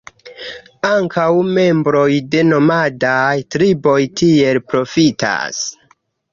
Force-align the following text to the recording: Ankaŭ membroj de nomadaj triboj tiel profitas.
Ankaŭ 0.91 1.25
membroj 1.57 2.07
de 2.33 2.43
nomadaj 2.49 3.37
triboj 3.57 3.97
tiel 4.23 4.61
profitas. 4.73 5.65